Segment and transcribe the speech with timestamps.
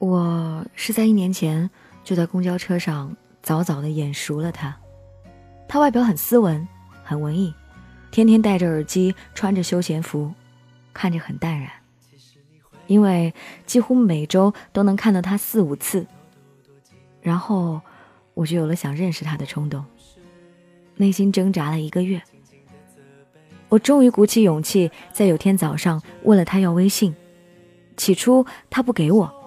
[0.00, 1.68] 我是在一年前
[2.02, 4.74] 就在公交车上早早的眼熟了他。
[5.68, 6.66] 他外表很斯文，
[7.04, 7.54] 很文艺，
[8.10, 10.32] 天天戴着耳机，穿着休闲服，
[10.94, 11.70] 看着很淡然。
[12.86, 13.34] 因为
[13.66, 16.06] 几乎每周都能看到他四五次，
[17.20, 17.78] 然后
[18.32, 19.84] 我就有了想认识他的冲动。
[20.96, 22.22] 内心挣扎了一个月，
[23.68, 27.14] 我终于鼓起勇气，在有天早上问了他要微信。
[27.98, 29.39] 起初他不给我。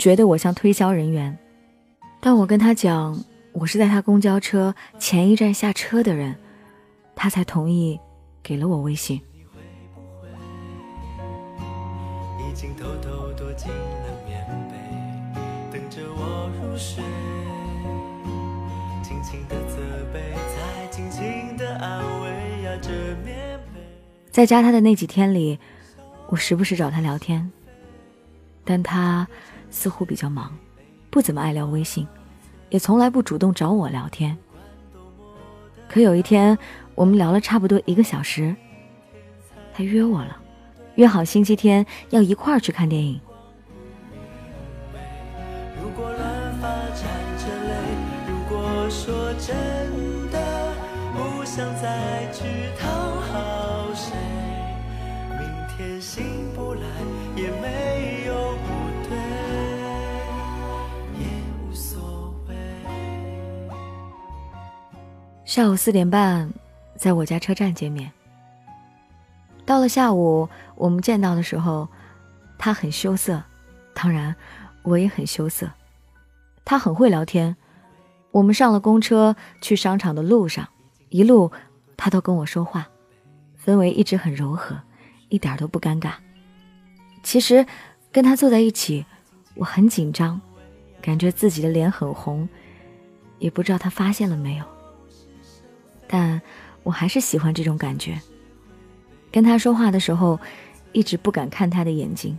[0.00, 1.38] 觉得我像推销人员，
[2.20, 3.22] 但我跟他讲
[3.52, 6.34] 我是在他公交车前一站下车的人，
[7.14, 8.00] 他才同意
[8.42, 9.20] 给了我微信。
[24.30, 25.58] 在加他的那几天里，
[26.28, 27.52] 我时不时找他聊天，
[28.64, 29.28] 但他。
[29.70, 30.52] 似乎比较忙，
[31.08, 32.06] 不怎么爱聊微信，
[32.68, 34.36] 也从来不主动找我聊天。
[35.88, 36.58] 可有一天，
[36.94, 38.54] 我们聊了差不多一个小时，
[39.72, 40.36] 他约我了，
[40.96, 43.20] 约好星期天要一块儿去看电影。
[45.76, 45.90] 如
[48.48, 49.56] 果说真
[50.30, 50.72] 的
[51.14, 52.09] 不想再
[65.50, 66.48] 下午四点半，
[66.94, 68.08] 在我家车站见面。
[69.66, 71.88] 到了下午，我们见到的时候，
[72.56, 73.42] 他很羞涩，
[73.92, 74.32] 当然，
[74.84, 75.68] 我也很羞涩。
[76.64, 77.56] 他很会聊天。
[78.30, 80.68] 我们上了公车去商场的路上，
[81.08, 81.50] 一路
[81.96, 82.88] 他都跟我说话，
[83.60, 84.80] 氛围一直很柔和，
[85.30, 86.12] 一点都不尴尬。
[87.24, 87.66] 其实，
[88.12, 89.04] 跟他坐在一起，
[89.56, 90.40] 我很紧张，
[91.02, 92.48] 感觉自己的脸很红，
[93.40, 94.64] 也不知道他发现了没有。
[96.12, 96.42] 但
[96.82, 98.20] 我还是喜欢这种感觉。
[99.30, 100.40] 跟他说话的时候，
[100.90, 102.36] 一直不敢看他的眼睛，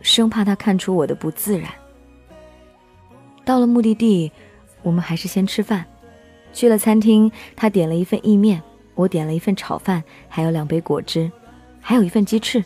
[0.00, 1.70] 生怕他看出我的不自然。
[3.44, 4.32] 到了目的地，
[4.82, 5.84] 我们还是先吃饭。
[6.54, 8.62] 去了餐厅，他点了一份意面，
[8.94, 11.30] 我点了一份炒饭，还有两杯果汁，
[11.78, 12.64] 还有一份鸡翅。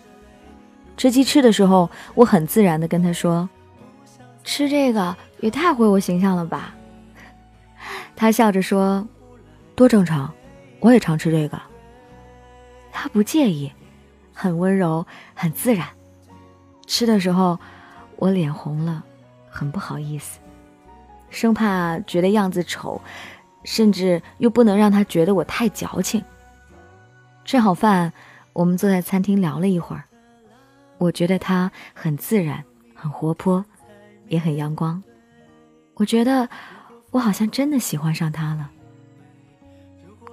[0.97, 3.49] 吃鸡翅的时候，我很自然的跟他说
[4.45, 6.77] ：“吃这个也太毁我形象了吧。”
[8.15, 9.05] 他笑着说。
[9.79, 10.35] 多正常，
[10.81, 11.57] 我也常吃这个。
[12.91, 13.73] 他不介意，
[14.35, 15.87] 很温柔，很自然。
[16.85, 17.57] 吃的时候，
[18.17, 19.05] 我脸红了，
[19.49, 20.41] 很不好意思，
[21.31, 23.01] 生怕觉得样子丑，
[23.63, 26.25] 甚至又不能让他觉得我太矫情。
[27.45, 28.13] 吃好饭，
[28.55, 30.03] 我们坐在餐厅聊了一会儿。
[30.99, 32.65] 我觉得他很自然，
[32.97, 33.65] 很活泼，
[34.27, 35.01] 也很阳光。
[35.95, 36.49] 我觉得
[37.13, 38.73] 我好像真的喜欢上他了。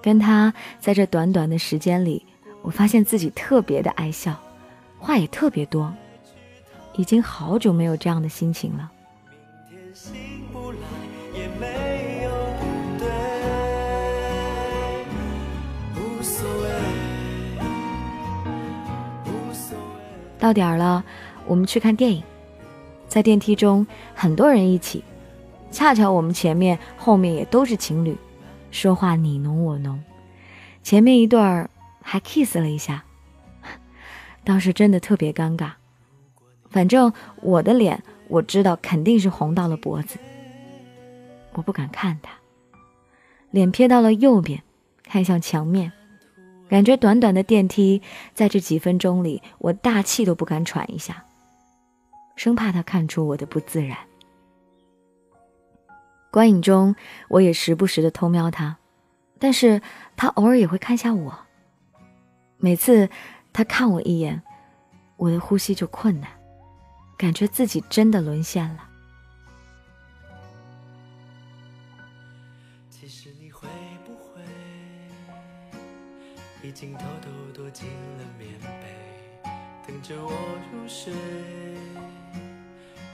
[0.06, 2.24] 跟他在这短短的时间里，
[2.62, 4.40] 我发现自己特别的爱笑，
[5.00, 5.92] 话也特别多，
[6.94, 8.92] 已经好久没有这样的心情了。
[20.38, 21.04] 到点儿了，
[21.48, 22.22] 我们去看电影，
[23.08, 25.04] 在电梯中很多人一起，
[25.72, 28.16] 恰巧我们前面后面也都是情侣。
[28.76, 30.04] 说话你侬我侬，
[30.84, 31.70] 前面一对儿
[32.02, 33.06] 还 kiss 了一下，
[34.44, 35.72] 当时真的特别尴尬。
[36.70, 40.20] 反正我的脸我知道肯定是红到了脖子，
[41.54, 42.34] 我不敢看他，
[43.50, 44.62] 脸瞥到了右边，
[45.04, 45.94] 看向墙面，
[46.68, 48.02] 感觉短短的电梯
[48.34, 51.24] 在这几分钟里，我大气都不敢喘一下，
[52.36, 53.98] 生怕他看出我的不自然。
[56.36, 56.94] 观影中，
[57.30, 58.76] 我也时不时的偷瞄他，
[59.40, 59.82] 但是
[60.18, 61.40] 他偶尔也会看下我。
[62.58, 63.10] 每次
[63.54, 64.44] 他看我一眼，
[65.16, 66.30] 我的呼吸就困难，
[67.18, 68.90] 感觉自己真的沦陷了。
[76.62, 79.50] 已经偷偷躲进了棉被，
[79.88, 80.32] 等着我
[80.74, 81.14] 入睡？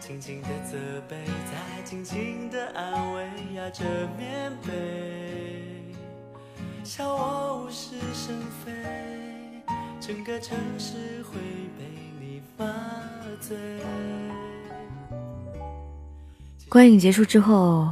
[0.02, 0.76] 轻轻的责
[1.08, 1.16] 备，
[1.46, 3.84] 再轻轻的安慰，压着
[4.18, 5.94] 棉被，
[6.84, 8.72] 笑我无事生非，
[10.00, 11.38] 整个城市会
[11.78, 11.86] 被
[12.20, 12.66] 你麻
[13.40, 13.56] 醉。
[16.68, 17.88] 观影结束之后，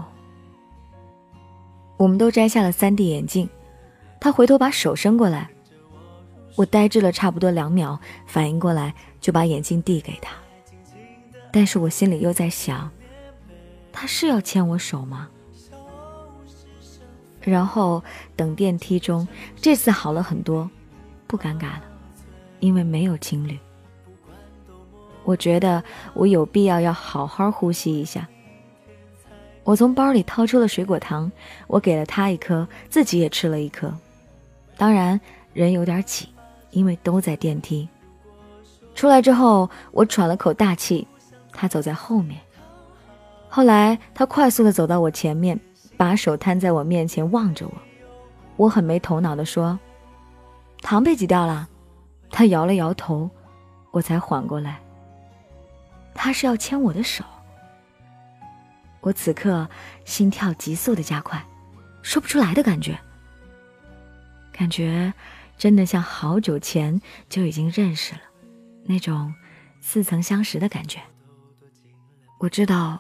[1.96, 3.48] 我们都摘下了 3D 眼镜，
[4.20, 5.48] 他回头把手伸过来，
[6.56, 10.34] 我呆滞了差不多两秒，反应过来就把眼镜递给他。
[11.52, 12.90] 但是我心里又在想，
[13.92, 15.28] 他是要牵我手吗？
[17.42, 18.04] 然后
[18.36, 20.70] 等电梯中，这次好了很多，
[21.26, 21.84] 不尴尬了，
[22.60, 23.58] 因为没有情侣。
[25.24, 28.28] 我觉得我有必要要好好呼吸一下。
[29.64, 31.32] 我从包里掏出了水果糖，
[31.68, 33.94] 我给了他一颗，自己也吃了一颗。
[34.78, 35.20] 当然
[35.54, 36.30] 人有点挤，
[36.72, 37.88] 因为都在电梯。
[38.96, 41.08] 出来之后，我喘了口大气，
[41.52, 42.40] 他走在后面。
[43.50, 45.60] 后来他快速的走到我前面，
[45.98, 47.74] 把手摊在我面前望着我。
[48.58, 49.80] 我很没头脑的说
[50.82, 51.68] ：“糖被挤掉了。”
[52.32, 53.30] 他摇了摇头，
[53.92, 54.80] 我才缓过来。
[56.14, 57.24] 他是要牵我的手。
[59.02, 59.68] 我此刻
[60.06, 61.44] 心跳急速的加快，
[62.04, 63.00] 说不出来的感觉。
[64.52, 65.12] 感觉
[65.58, 68.22] 真的像好久前就已经认识了，
[68.84, 69.34] 那种
[69.80, 71.00] 似曾相识的感觉。
[72.40, 72.98] 我知道，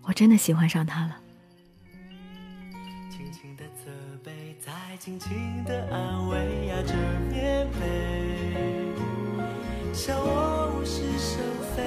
[0.00, 1.16] 我真的喜欢上他了。
[3.10, 3.90] 轻轻的责
[4.24, 6.94] 备，再轻轻的安慰，压着
[7.30, 8.94] 棉被，
[9.92, 11.38] 笑我无事生
[11.76, 11.84] 非。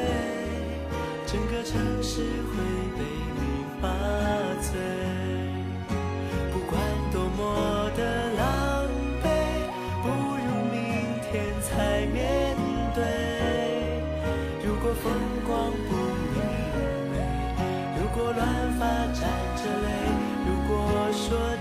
[1.26, 2.56] 整个城市会
[3.00, 3.04] 被
[3.34, 3.42] 你
[3.82, 3.90] 麻
[4.62, 4.78] 醉，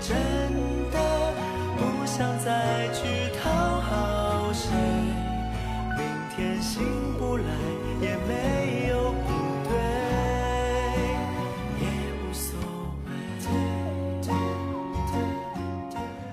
[0.05, 0.17] 真
[0.91, 0.99] 的
[1.77, 4.69] 不想再去讨好谁，
[5.97, 6.05] 明
[6.35, 6.83] 天醒
[7.17, 7.45] 不来
[8.01, 9.13] 也没有。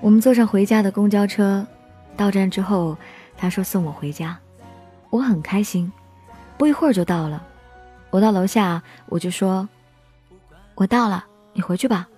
[0.02, 1.64] 我们坐上回家的公交车，
[2.16, 2.96] 到站之后，
[3.36, 4.36] 他说送我回家，
[5.10, 5.92] 我很开心，
[6.58, 7.40] 不一会儿就到了。
[8.08, 9.68] 我到楼下，我就说
[10.74, 12.08] ：“我到了，你回去吧。”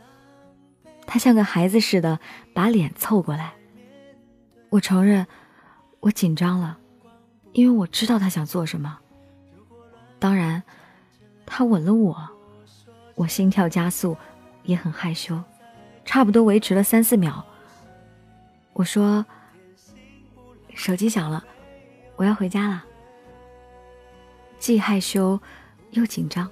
[1.12, 2.18] 他像个孩子似的
[2.54, 3.52] 把脸凑过来。
[4.70, 5.26] 我承认，
[6.00, 6.78] 我紧张了，
[7.52, 8.98] 因为我知道他想做什么。
[10.18, 10.62] 当然，
[11.44, 12.16] 他吻了我，
[13.14, 14.16] 我心跳加速，
[14.62, 15.38] 也很害羞，
[16.02, 17.44] 差不多维持了三四秒。
[18.72, 19.26] 我说
[20.74, 21.44] ：“手机响了，
[22.16, 22.86] 我要回家了。”
[24.58, 25.38] 既害羞
[25.90, 26.50] 又紧张，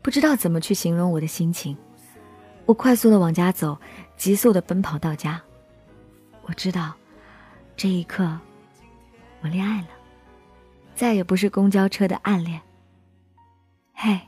[0.00, 1.76] 不知道怎么去形容我的心情。
[2.66, 3.78] 我快速的往家走，
[4.16, 5.40] 急速的奔跑到家。
[6.42, 6.94] 我知道，
[7.76, 8.38] 这一刻，
[9.42, 9.88] 我恋爱了，
[10.94, 12.60] 再也不是公交车的暗恋。
[13.92, 14.18] 嘿，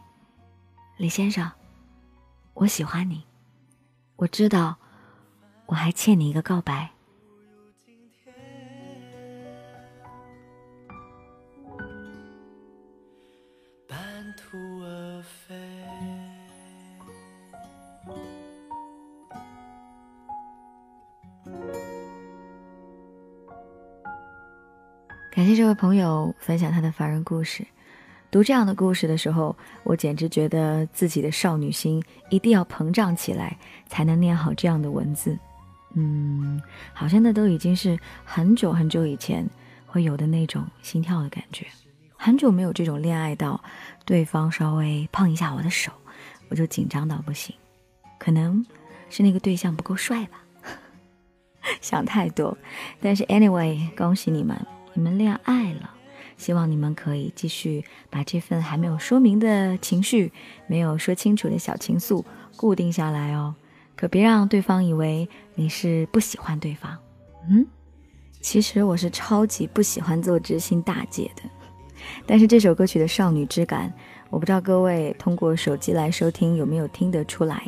[0.97, 1.51] 李先生，
[2.55, 3.25] 我喜欢你，
[4.17, 4.77] 我知道，
[5.67, 6.91] 我还欠你一个告白。
[25.37, 27.63] 感谢这位朋友分享他的凡人故事。
[28.31, 29.55] 读这样的故事的时候，
[29.85, 33.55] 我简直觉得自己的少女心一定要膨胀起来，
[33.87, 35.39] 才能念好这样的文字。
[35.93, 36.59] 嗯，
[36.95, 39.47] 好像那都已经是很久很久以前
[39.85, 41.67] 会有的那种心跳的感觉。
[42.17, 43.63] 很久没有这种恋爱到
[44.07, 45.93] 对方稍微碰一下我的手，
[46.49, 47.55] 我就紧张到不行。
[48.17, 48.65] 可能
[49.11, 50.43] 是那个对象不够帅吧，
[51.83, 52.57] 想太多。
[53.03, 54.59] 但是 anyway，恭喜你们。
[54.97, 55.91] 你们恋爱了，
[56.39, 60.33] 希望你们可以继续把这份还没有说明的情绪、
[60.67, 62.25] 没有说清楚的小情愫
[62.57, 63.55] 固定下来哦。
[63.95, 66.97] 可别让对方以为你是不喜欢对方。
[67.51, 67.67] 嗯，
[68.41, 71.43] 其实我是超级不喜欢做知心大姐的。
[72.25, 73.93] 但是这首歌曲的少女之感，
[74.31, 77.63] 我不知道各位通过手机来收听有没有听得出来。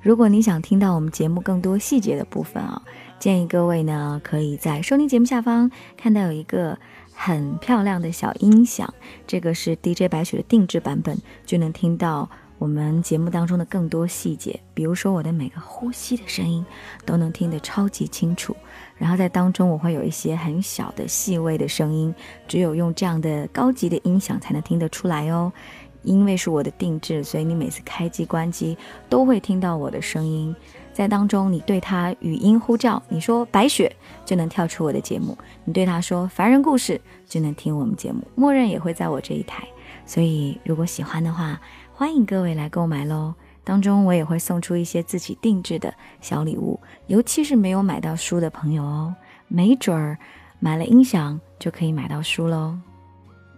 [0.00, 2.82] 如果你想听到我们节目更多细节的部分啊。
[3.22, 6.76] 建议各位呢，可以在收听节目下方看到有一个
[7.14, 8.92] 很漂亮的小音响，
[9.28, 16.66] 这个是 DJ 白雪的定制版本，就能听到我们节目当中的更多细节，比如说我的每个呼吸的声音
[17.06, 18.56] 都能听得超级清楚。
[18.96, 22.12] 然后在当中我会有一些很小的细微的声音，
[22.48, 25.52] 只有用这样的高级的音响才能听得出来哦。
[26.02, 28.76] 因为是我的定制，所以你每次开机关机
[29.08, 30.52] 都会听到我的声音。
[30.92, 33.94] 在当中，你对他语音呼叫，你说白雪
[34.24, 35.34] 就能跳出我的节目；
[35.64, 39.66] 你对他说凡人故事就能听我们节目，默认也会在我这一台。
[40.04, 41.60] 所以，如果喜欢的话，
[41.94, 43.34] 欢迎各位来购买喽。
[43.64, 49.14] 当中我也会送出一些自己定制的小礼物，尤其是没有买到书的朋友哦，
[49.48, 50.18] 没准儿
[50.58, 52.76] 买了音响就可以买到书喽。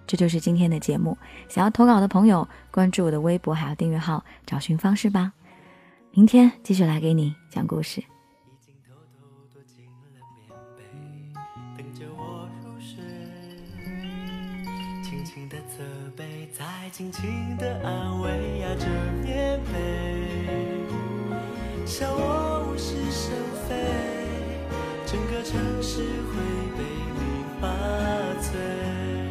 [0.06, 1.16] 这就是今天的节目。
[1.48, 5.32] 想要投稿的朋友，关注我的微博还有订阅号，找寻方式吧。
[6.16, 8.00] 明天继续来给你讲故事。
[15.02, 15.82] 轻轻的责
[16.16, 18.86] 备，再轻轻的安慰，压着
[19.24, 20.28] 棉被，
[21.84, 23.34] 笑我无事生
[23.68, 23.74] 非，
[25.04, 26.38] 整个城市会
[26.76, 26.84] 被
[27.18, 27.66] 你麻
[28.40, 29.23] 醉。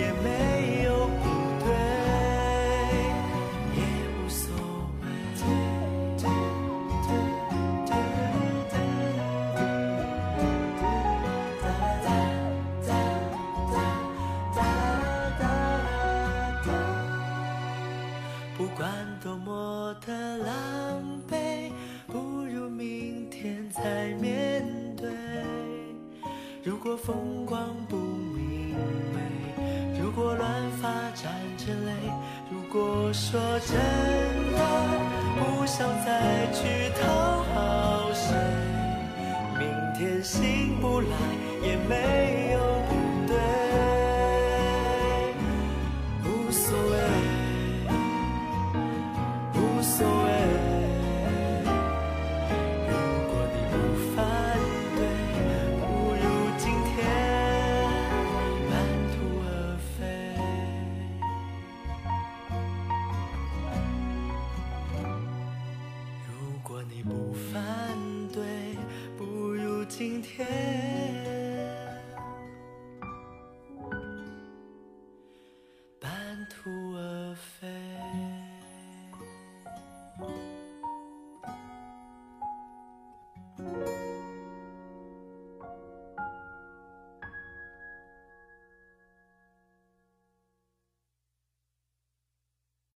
[0.00, 1.24] 也没有不
[1.62, 1.68] 对，
[3.76, 3.78] 也
[4.16, 4.42] 无所
[5.02, 5.04] 谓。
[18.56, 18.80] 不管
[19.22, 20.48] 多么的狼
[21.28, 21.38] 狈。
[26.62, 27.59] 如果风光
[33.10, 33.74] 我说真
[34.54, 34.60] 的
[35.34, 38.36] 不想再去讨好谁，
[39.58, 39.66] 明
[39.98, 41.16] 天醒不来
[41.60, 42.60] 也没有
[69.90, 71.19] 今天。